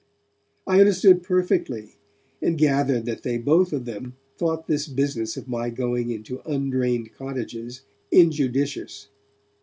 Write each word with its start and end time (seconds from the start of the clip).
I 0.65 0.79
understood 0.79 1.21
perfectly, 1.21 1.91
and 2.41 2.57
gathered 2.57 3.05
that 3.05 3.21
they 3.21 3.37
both 3.37 3.71
of 3.71 3.85
them 3.85 4.15
thought 4.35 4.65
this 4.65 4.87
business 4.87 5.37
of 5.37 5.47
my 5.47 5.69
going 5.69 6.09
into 6.09 6.41
undrained 6.43 7.13
cottages 7.13 7.81
injudicious. 8.11 9.09